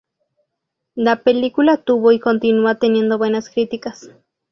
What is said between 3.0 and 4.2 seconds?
buenas críticas.